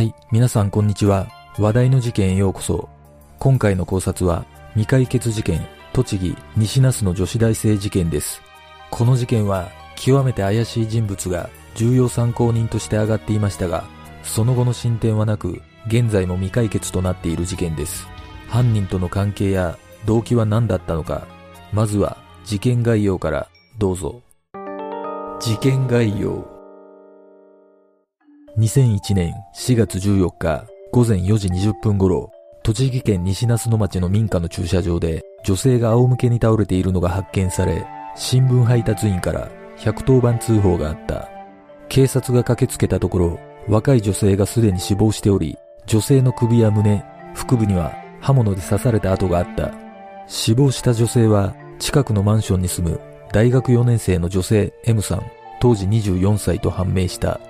[0.00, 1.28] はい、皆さんこんにちは。
[1.58, 2.88] 話題の事件へようこそ。
[3.38, 5.60] 今回の考察は、未解決事件、
[5.92, 8.40] 栃木西那須の女子大生事件です。
[8.90, 13.84] この事件は、極めて怪しい人物が重要参考人として挙がっていましたが、
[14.22, 18.08] その後の進展はなく、現在も未解決となっている事件です。
[18.48, 21.26] 犯人との関係や動機は何だったのか、
[21.74, 24.22] まずは事件概要からどうぞ。
[25.40, 26.49] 事件概要。
[28.58, 32.32] 2001年4月14日午前4時20分頃、
[32.64, 41.28] 栃木県西那須野町の民家の駐車場で女性が仰向けに倒れているのが発見され、新聞配達員から110番通報があった。
[41.88, 49.72] 警察が駆けつけたところ、若い女性がすでに死亡しており、女性の首や胸、腹部には刃物で刺された跡があった。
[50.26, 53.00] 死亡した女性は近くのマンションに住む
[53.32, 55.22] 大学4年生の女性 M さん、
[55.60, 57.40] 当時24歳と判明した。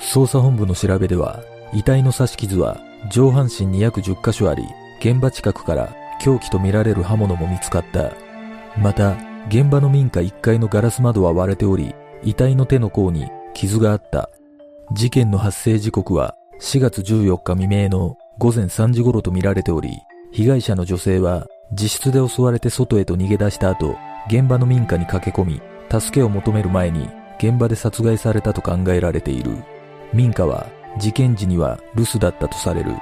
[0.00, 4.64] 捜査本部の調べでは、遺体の刺し傷は上半身に約10箇所あり、
[5.00, 8.12] 現場近くから凶器とみられる刃物も見つかった。
[8.76, 9.16] また、
[9.48, 14.30] 現場の民家1階のガラス窓は割れており、遺体の手の甲に傷があった。
[14.92, 19.90] 事件の発生時刻は4月14日未明の午前3時頃とみられており、
[20.32, 23.96] 被害者の女性は自室で襲われて外へと逃げ出した後、
[24.28, 29.56] 現場の民家に駆け込み、助けを求める前に現場で殺害されたと考えられている。
[30.12, 32.92] 民家は事件時には留守だったとされる。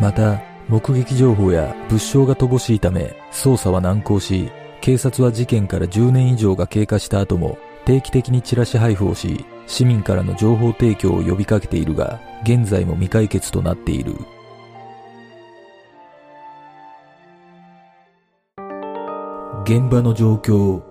[0.00, 4.50] また、目撃情報や物証が乏しいため、捜査は難航し、
[4.80, 14.12] 警察は事件から10年以上が経過した後も、定期的にチラシ配布をし、市民からの情報提供を呼びかけているが、現在も未解決となっている。
[19.64, 20.82] 現場の状況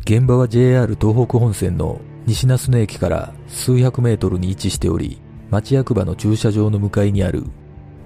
[0.00, 5.18] 現場は JR 東北本線の西那須野駅から数百メートルに位置しており、
[5.50, 7.42] 町役場の駐車場の向かいにある。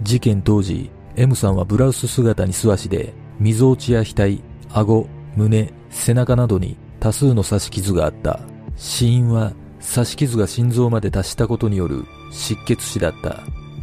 [0.02, 4.40] 事件当時、M さんはブラウス姿に素足で、溝落ちや額、
[4.70, 8.38] 顎、胸、背中などに多数の刺し傷があった。
[8.76, 13.40] 死因は刺し傷が心臓まで達したことによる失血死だった。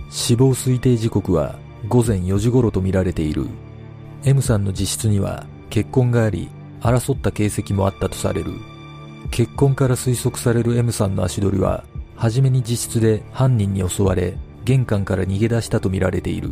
[0.10, 3.46] 死亡推定時刻は午前4時頃とみられている。
[4.24, 6.50] M さんの自室には血痕があり、
[6.80, 8.54] 争った形跡もあったとされる。
[9.32, 11.84] 血痕から推測される M さんの足取りは、
[12.16, 14.36] はじめに自室で犯人に襲われ、
[14.66, 16.52] 玄関から逃げ出したとみられている。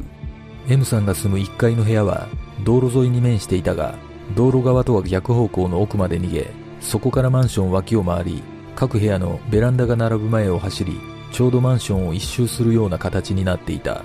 [0.69, 2.27] M さんが住む1階の部屋は
[2.63, 3.95] 道路沿いに面していたが、
[4.35, 6.51] 道路側とは逆方向の奥まで逃げ、
[6.81, 8.43] そこからマンション脇を回り、
[8.75, 10.99] 各部屋のベランダが並ぶ前を走り、
[11.31, 14.03] ちょうどマンションを一周するような形になっていた。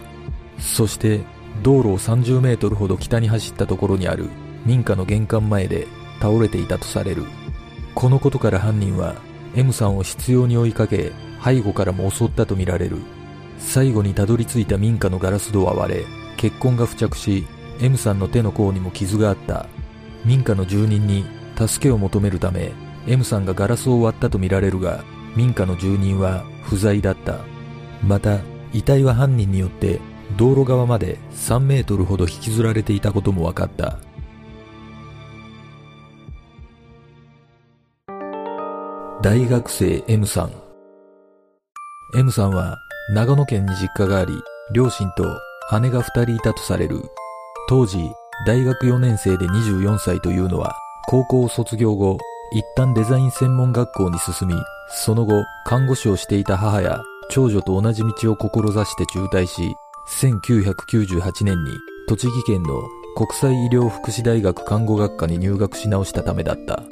[0.58, 1.20] そして、
[1.62, 4.30] 道路を30メートルほど北に走ったところにある
[4.64, 5.86] 民家の玄関前で
[6.20, 7.24] 倒れていたとされる。
[7.94, 9.16] このことから犯人は
[9.54, 11.12] M さんを執拗に追いかけ
[11.44, 12.98] 背後からも襲ったとみられる。
[13.58, 16.04] 最後にたどり着いた民家のガラス戸は割れ、
[16.36, 17.46] 血痕が付着し、
[17.80, 19.66] M さんの手の甲にも傷があった。
[20.24, 21.24] 民家の住人に
[21.56, 22.72] 助けを求めるため、
[23.06, 25.04] M さんがガラスを割ったとみられるが、
[25.36, 27.40] 民家の住人は不在だった。
[28.02, 28.38] また、
[28.72, 30.00] 遺体は犯人によって
[30.36, 33.98] 道路側まで3メートルほど引きずられていたことも分かった。
[39.22, 40.52] 大学生 M さん
[42.16, 42.76] M さんは
[43.14, 44.34] 長野県に実家があり、
[44.74, 45.22] 両親と
[45.80, 47.00] 姉が2人いたとされる。
[47.68, 47.98] 当時、
[48.48, 50.74] 大学4年生で24歳というのは、
[51.06, 52.18] 高校を卒業後、
[52.52, 54.56] 一旦デザイン専門学校に進み、
[54.88, 57.00] その後、看護師をしていた母や
[57.30, 59.76] 長女と同じ道を志して中退し、
[60.08, 61.70] 1998年に
[62.08, 62.82] 栃木県の
[63.16, 66.82] 国際医療福祉大学看護学科に入学し直したためだった。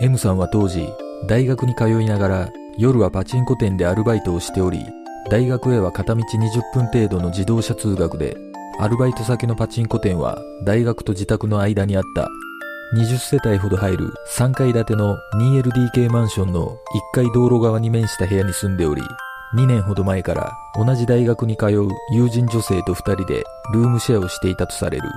[0.00, 0.90] M さんは当時、
[1.24, 4.84] 大学に通いながら夜はパチンコ店でアルバイトをしており、
[5.30, 8.36] 大学へは片道20分程度の自動車通学で、
[8.78, 12.28] アルバイト先のパチンコ店は大学と自宅の間にあった。
[12.94, 16.76] 20世帯ほど入る3階建ての 2LDK マンションの1
[17.12, 19.02] 階道路側に面した部屋に住んでおり、
[19.56, 23.42] 2年ほど前から同じ大学に通う友人女性と2人で
[23.72, 25.08] ルームシェアをしていたとされる。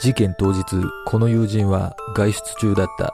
[0.00, 0.64] 事件当日、
[1.06, 3.12] この友人は外出中だった。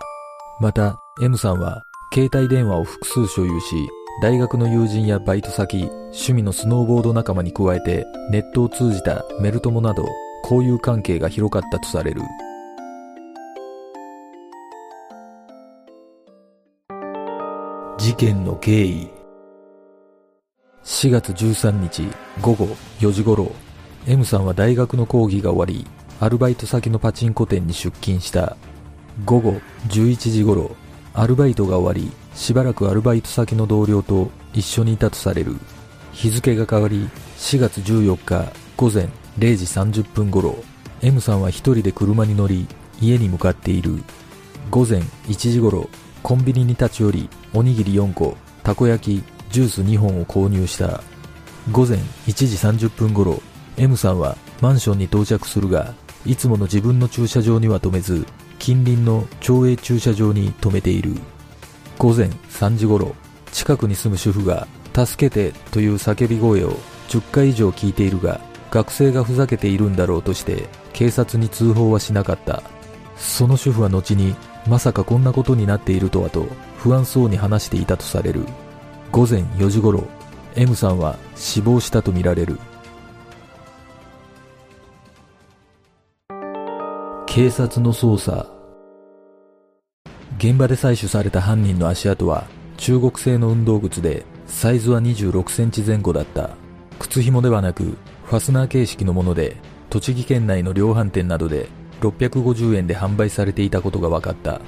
[0.60, 1.82] また、M さんは
[2.12, 3.88] 携帯電話を複数所有し、
[4.20, 10.04] 大学の友人やバイト先、趣味のスノーボード仲間に加えて、ネットを通じたメル友など、
[10.42, 12.22] 交友関係が広かったとされる。
[17.96, 19.08] 事件の経緯
[20.82, 22.08] 4月13日
[22.40, 22.64] 午後
[22.98, 23.52] 4時頃
[24.06, 25.86] M さんは大学の講義が終わり
[26.18, 28.56] アルバイト先のパチンコ店に出勤した
[29.26, 30.74] 午後11時頃
[31.12, 35.56] アルバイトが終わりしばらくアルバイト先の同僚と一緒にいたとされる。
[36.12, 37.08] 日付が変わり
[37.38, 39.08] 4月14日午前
[39.38, 39.64] 0時
[40.00, 40.56] 30分頃。
[41.02, 42.66] M さんは一人で車に乗り
[43.00, 44.02] 家に向かっている。
[44.70, 45.88] 午前1時頃
[46.22, 51.02] コンビニに立ち寄りおにぎり4個たこ焼きジュース2本を購入した。
[51.72, 52.32] 午前1
[52.76, 53.42] 時30分頃
[53.76, 58.26] M さんはマンションに到着するがいつもの自分の駐車場には止めず
[58.60, 61.14] 近隣の町営駐車場に止めている。
[61.98, 63.16] 午前3時頃
[63.52, 66.76] 近くに住む主婦が助けてという叫び声を
[67.08, 68.38] 10回以上聞いているが
[68.70, 72.62] 学生がふざけているんだろうとして警察に通報はしなかった。
[73.16, 74.36] その主婦は後に
[74.68, 76.46] まさかこんなことになっているとはと
[76.76, 78.44] 不安そうに話していたとされる。
[79.10, 80.04] 午前4時頃
[80.54, 82.58] M さんは死亡したとみられる。
[87.32, 88.44] 警察の捜査。
[90.36, 96.50] 現場で採取された犯人の足跡は中国製の運動靴でサイズは26センチ前後だった。
[96.98, 99.54] 靴紐ではなくファスナー形式のもので
[99.90, 101.68] 栃木県内の量販店などで
[102.00, 104.60] 650円で販売されていたことが分かった。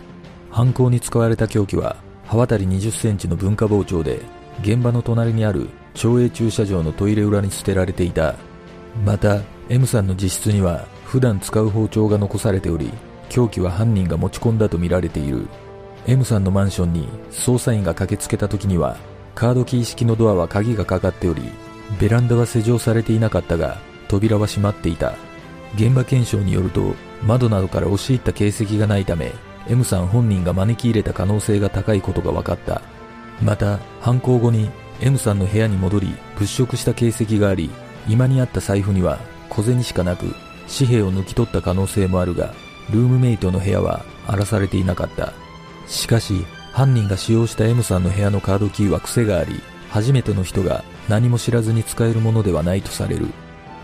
[0.48, 4.20] 犯行に使われた凶器は刃渡り20センチの文化包丁で
[4.60, 8.36] 現場の隣にある町営駐車場のトイレ裏に捨てられていた。
[9.04, 12.90] また M さんの自室には普段使う包丁が残されており
[13.28, 15.46] 凶器は犯人が持ち込んだとみられている。
[16.06, 18.96] M さんのマンションに捜査員が駆けつけた時には
[19.34, 21.42] カードキー式のドアは鍵がかかっており
[22.00, 23.76] ベランダは施錠されていなかったが
[24.08, 25.12] 扉は閉まっていた。
[25.74, 29.32] 現場検証によると窓などから押し入った形跡がないため
[29.68, 32.80] M さん本人が招き入れた可能性が高いことが分かった。
[33.42, 34.70] また犯行後に
[35.02, 37.68] M さんの部屋に戻り物色した形跡があり
[38.08, 39.18] 居間にあった財布には
[39.50, 40.34] 小銭しかなく
[40.68, 42.54] 紙幣を抜き取った可能性もあるが
[42.90, 45.32] ルームメイトの部屋は荒らされていなかった。
[45.86, 49.60] しかし犯人が使用した M さんの部屋のカードキーは癖があり
[49.90, 53.26] 初めての人が何も知らずに使えるものではないとされる。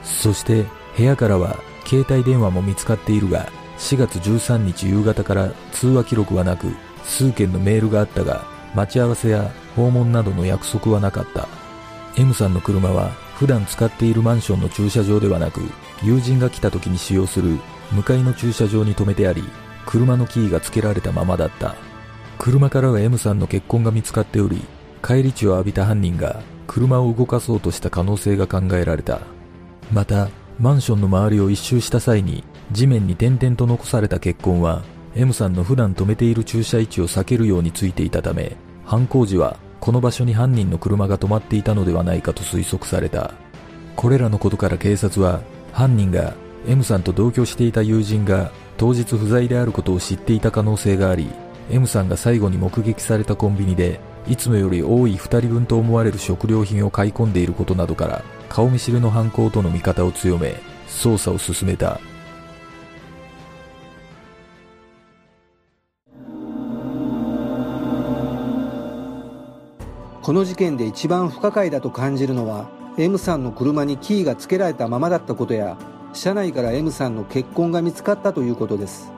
[0.03, 0.65] そして
[0.97, 8.45] 部屋からは携帯電話も見つかっているが4月13日夕方から通話記録はなく数件のメールがあったが
[8.75, 11.47] 待ち合わせや訪問などの約束はなかった。
[12.17, 15.61] M さんの車は普段使っているマンションの駐車場ではなく
[16.03, 17.59] 友人が来た時に使用する
[17.93, 19.45] 向かいの駐車場に停めてあり
[19.87, 21.77] 車のキーが付けられたままだった。
[22.37, 24.61] 車からは M さんの血痕が見つかっており
[25.03, 29.21] 返り血を浴びた犯人が車を動かそうとした可能性が考えられた。
[29.93, 32.43] またマンションの周りを一周した際に
[32.73, 34.83] 地面に点々と残された血痕は
[35.15, 43.33] M さんの普段止めている駐車位置を避けるようについていたため犯行時はこの場所に犯人の車が止まっていたのではないかと推測された。
[43.97, 45.41] これらのことから警察は
[45.73, 46.35] 犯人が
[46.69, 51.29] M さんと同居していた友人が当日不在であることを知っていた可能性があり
[51.71, 60.55] M さんが最後に目撃されたコンビニでいつもより多い2人分と思われる食料品を買い込んでいることなどから顔見知りの犯行との見方を強め
[60.87, 62.01] 捜査を進めた。
[70.29, 72.69] この事件で一番不可解だと感じるのは
[72.99, 75.79] M さんの車にキーがつけられたままだったことや
[76.13, 79.11] 車内から M さんの血痕が見つかったということです。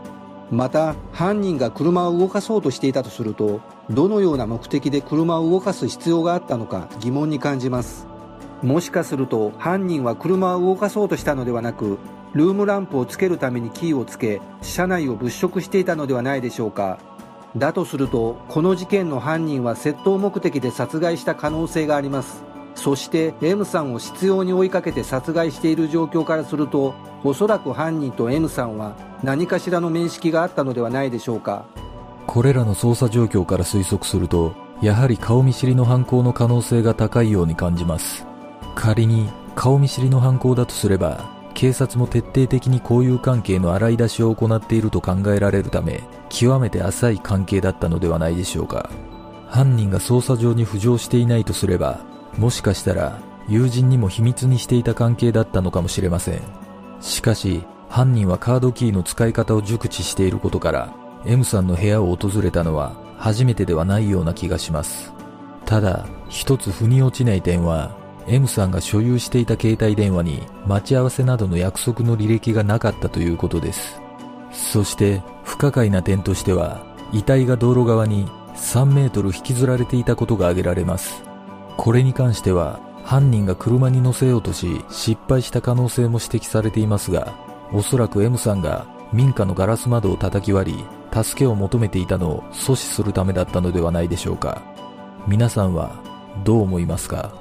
[0.52, 8.07] また犯人が車を動かそうとしていたとするとどのような目的で車を動かす必要があったのか疑問に感じます。
[8.62, 11.99] もしかすると犯人は車を動かそうとしたのではなく
[12.35, 17.10] ルームランプをつけるためにキーをつけ車内を物色していたのではないでしょうか。
[17.57, 22.45] だとするとこの事件の犯人は窃盗目的で殺害した可能性があります。
[22.76, 31.66] そして M さんを執拗に追いかけて殺害している状況からするとおそらく犯人と M さんは何かしらの面識があったのではないでしょうか。
[32.26, 38.25] これらの捜査状況から推測するとやはり顔見知りの犯行の可能性が高いように感じます。
[38.75, 46.00] 仮に顔見知りの犯行だとすれば警察も徹底的に交友関係の洗い出しを行っていると考えられるため
[46.31, 48.89] 極めて浅い関係だったのではないでしょうか。
[49.49, 52.01] 犯人が捜査上に浮上していないとすれば
[52.39, 53.19] もしかしたら
[53.49, 56.41] 友人にも秘密にしていた関係だったのかもしれません。
[57.01, 60.95] しかし犯人はカードキーの使い方を熟知していることから
[61.27, 65.13] M さんの部屋を訪れたのは初めてではないような気がします。
[65.67, 67.97] ただ一つ腑に落ちない点は
[68.29, 74.00] M さんが所有していた携帯電話に待ち合わせなどの約束の履歴がなかったということです。
[74.52, 81.23] そして不可解な点としては遺体が道路側に3メートル引きずられていたことが挙げられます。
[81.76, 87.33] これに関しては犯人が車に乗せようとし失敗した可能性も指摘されていますが
[87.73, 90.75] おそらく M さんが民家のガラス窓を叩き割
[91.12, 94.62] り助けを求めていたのを阻止するためだったのではないでしょうか。
[95.26, 96.02] 皆さんは
[96.45, 97.35] どう思いますか？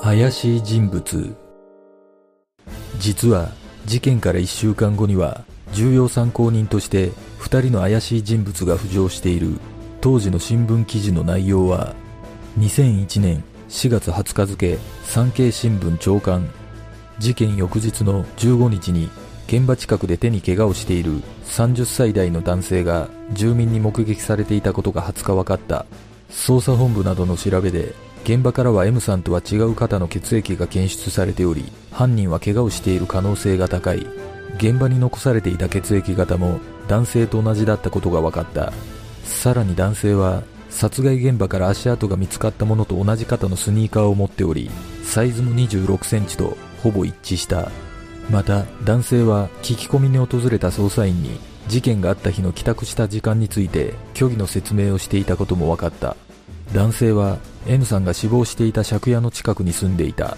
[0.00, 1.43] 怪しい人物。
[2.98, 3.50] 実は
[3.86, 7.10] 事件から1週間後には重要参考人として
[7.40, 9.58] 2人の怪しい人物が浮上している。
[10.00, 11.94] 当時の新聞記事の内容は
[12.58, 16.48] 2001年4月20日付産経新聞長官
[17.18, 19.08] 事件翌日の15日に
[19.46, 25.86] 現場近くで手に怪我をしている30歳代の男性が住民に目撃されていたことが20日分かった。
[26.30, 34.06] 捜査本部などの調べで現場からは M さんとは違う方の血液が検出されており犯人は怪我をしている可能性が高い。
[34.56, 38.72] 現場に残されていた血液型も男性と同じだったことが分かった。
[39.24, 44.70] さらに男性は殺害現場から足跡が見つかったものと同じ型のスニーカーを持っており
[45.02, 47.70] サイズも26センチとほぼ一致した。
[48.30, 51.38] また男性は聞き込みに訪れた捜査員に
[51.68, 56.16] 事件があった日の帰宅した時間について虚偽の説明をしていたことも分かった。
[56.72, 60.36] 男性は M さんが死亡していた借家の近くに住んでいた。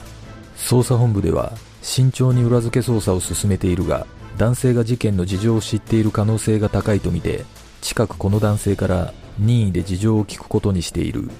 [0.56, 1.52] 捜査本部では
[1.82, 4.06] 慎重に裏付け捜査を進めているが
[4.38, 7.44] 男性が事件の事情を知っている可能性が高いとみて
[7.80, 11.30] 近くこの男性から任意で事情を聞くことにしている。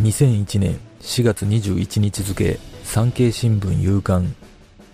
[0.00, 4.34] 2001年4月21日付産経新聞夕刊。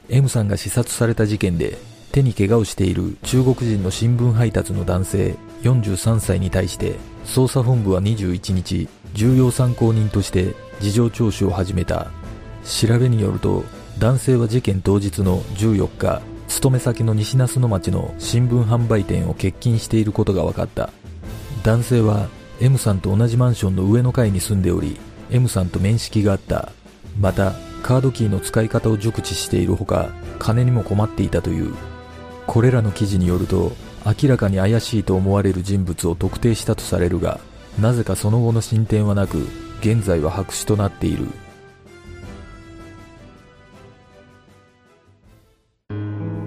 [0.09, 1.79] M さんが視察された事件で
[2.11, 12.09] 手に怪我をしている中国人の新聞配達の男性43歳に対して捜査本部は21日重要参考人として事情聴取を始めた。
[12.65, 13.65] 調べによると
[13.99, 20.91] 男性は事件当日の14日勤め先の西那須野町の新聞販売店を欠勤していることが分かった。
[21.63, 22.29] 男性は
[22.61, 24.99] M さんと同じマンションの上の階に住んでおり
[25.31, 26.73] M さんと面識があった。
[27.19, 27.53] また
[27.83, 31.75] カードキーの使い方を熟知しているほか金にも困っていたという。
[32.51, 33.71] これらの記事によると
[34.05, 37.39] 明らかに怪しいと思われる人物を特定したとされるが
[37.79, 39.47] なぜかその後の進展はなく
[39.79, 41.27] 現在は白紙となっている。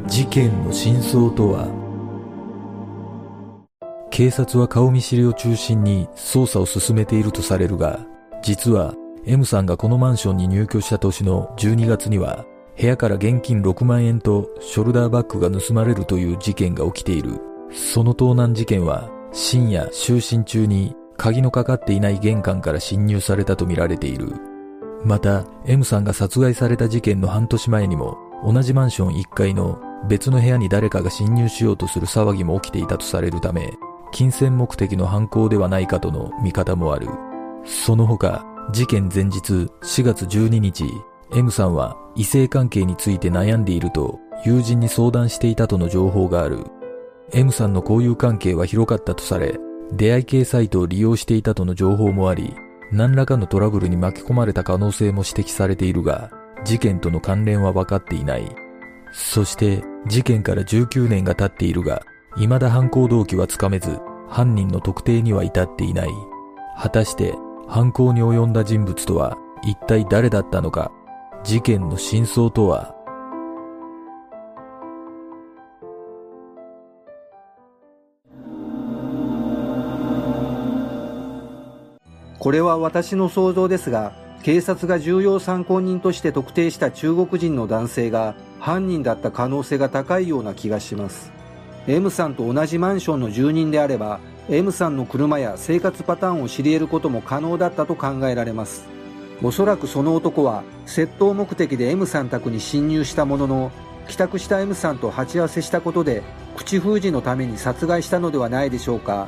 [0.08, 1.70] 事件の真相とは
[4.12, 8.06] 警察は顔見知りを中心に捜査を進めているとされるが
[8.44, 8.94] 実は
[9.26, 12.46] M さんがこのマンションに入居した年の12月には
[12.80, 17.40] 部屋から現金6万円とショルダーバッグが盗まれるという事件が起きている。
[17.72, 24.34] その盗難事件は深夜就寝中に鍵のかかっていない玄関から侵入されたとみられている。
[25.06, 33.74] また M さんが殺害された事件の半年前にも同じマンション1階の別の部屋に誰かが侵入しようとする騒ぎも起きていたとされるため
[34.12, 37.08] 金銭目的の犯行ではないかとの見方もある。
[37.66, 40.86] その他事件前日4月12日、
[41.36, 46.66] M さんは異性関係について悩んでいると友人に相談していたとの情報がある。
[47.32, 49.60] M さんの交友関係は広かったとされ、
[49.92, 52.54] 出会い系サイトを利用していたとの情報もあり、
[52.92, 56.30] 何らかのトラブルに巻き込まれた可能性も指摘されているが、
[56.64, 58.56] 事件との関連は分かっていない。
[59.12, 62.04] そして事件から19年が経っているが、
[62.36, 64.00] 未だ犯行動機はつかめず、
[64.30, 66.10] 犯人の特定には至っていない。
[66.78, 67.34] 果たして
[67.68, 70.92] 犯行に及んだ人物とは一体誰だったのか
[71.44, 72.96] 事件の真相とは？
[82.40, 91.34] これは私の想像ですが警察が重要参考人として特定した中国人の男性が犯人だった可能性が高いような気がします。
[91.88, 98.88] M さんと同じマンションの住人であれば M さんの車や生活パターンを知り得ることも可能だったと考えられます。
[99.42, 103.72] おそらくその男は窃盗目的で M さん宅に侵入したものの
[104.08, 106.24] 帰宅した M さんと鉢合わせしたことで
[106.56, 109.28] 口封じのために殺害したのではないでしょうか。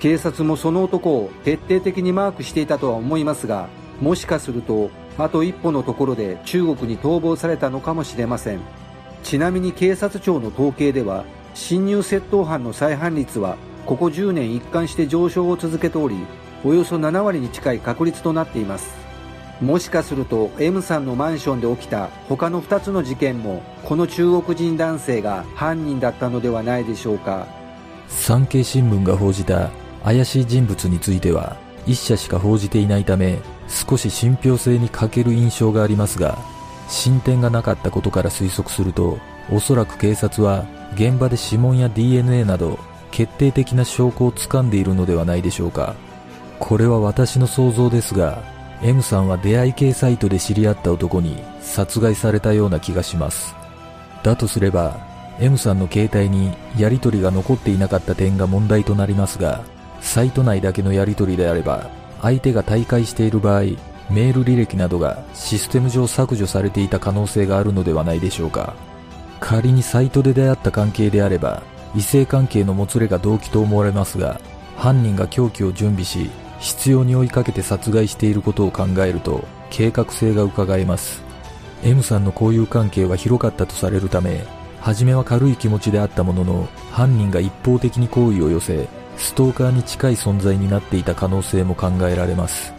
[0.00, 3.68] 警察もその男を徹底的にマークしていたとは思いますが
[4.00, 8.60] もしかするとあと一歩のところで中国に逃亡されたのかもしれません。
[9.24, 16.16] ちなみに警察庁の統計では侵入窃盗犯の再犯率はここ10年一貫して上昇を続けており
[16.64, 19.07] およそ7割に近い確率となっています。
[19.60, 27.46] もしかすると M さんのマンションで起きた他の2つの事件もこの中国人男性が犯人だったのではないでしょうか。
[28.08, 29.70] 産経新聞が報じた
[30.04, 33.38] 怪しい人物については1社しか報じていないため
[33.68, 36.38] 少し信憑性に欠ける印象がありますが
[36.88, 39.18] 進展がなかったことから推測すると
[39.50, 42.78] おそらく警察は現場で指紋や DNA など
[43.10, 45.94] 決定的な証拠をつかんでいるのではないでしょうか。
[46.58, 48.42] これは私の想像ですが
[48.82, 53.54] M さんは出会い系サイトで知り合った男に殺害されたような気がします
[54.22, 55.00] だとすれば
[55.40, 59.64] M さんの携帯にやり取りが残っていなかった点が問題となりますが
[60.00, 61.90] サイト内だけのやり取りであれば
[62.22, 63.62] 相手が退会している場合
[64.10, 68.74] メール履歴などがシステム上削除されていた可能性があるのではないでしょうか。
[69.40, 71.62] 仮にサイトで出会った関係であれば、
[71.94, 74.40] 異性関係のもつれが動機と思われますが、
[74.76, 81.22] 犯人が凶器を準備し、必要に追いかけて殺害していることを考えると、計画性が伺えます。
[81.84, 84.44] M さんの交友関係は広かったとされるため、
[84.80, 92.72] 初めは軽い気持ちであったものの、犯人が一方的に好意を寄せ、ストーカーに近い存在になっていた可能性も考えられます。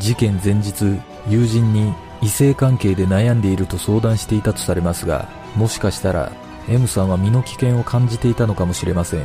[0.00, 6.32] 事件前日、友人に異性関係で悩んでいると相談していたとされますが、もしかしたら
[6.68, 9.20] M さんは身の危険を感じていたのかもしれません。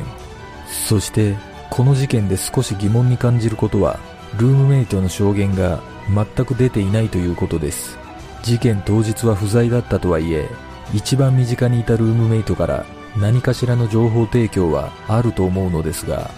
[0.68, 1.36] そして、
[1.80, 3.98] この事件で少し疑問に感じることは、
[4.36, 5.80] ルームメイトの証言が
[6.14, 7.96] 全く出ていないということです。
[8.42, 10.46] 事件当日は不在だったとはいえ、
[10.92, 12.84] 一番身近にいたルームメイトから
[13.16, 16.30] 何かしらの情報提供はあると思うのですが、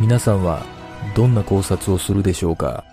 [0.00, 0.62] 皆さんは
[1.14, 2.84] どんな考察をするでしょうか？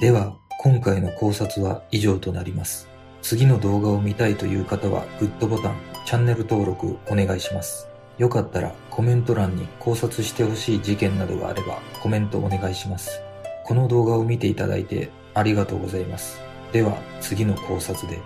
[0.00, 2.88] では、今回の考察は以上となります。
[3.20, 5.76] 次の動画を見たいという方はグッドボタン、
[6.06, 7.88] チャンネル登録お願いします。
[8.16, 13.20] よかったらコメント欄に考察してほしい事件などがあればコメントお願いします。
[13.64, 16.40] この動画を見ていただいてありがとうございます。
[16.70, 18.20] では次の考察で。